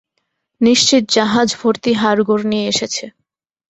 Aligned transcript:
নিশ্চিত 0.61 1.03
জাহজ 1.15 1.49
ভর্তি 1.59 1.91
হাড়-গোড় 2.01 2.43
নিয়ে 2.51 2.65
এসেছে! 2.73 3.05